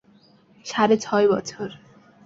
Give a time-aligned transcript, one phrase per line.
[0.65, 1.69] সাড়ে ছয় বছর।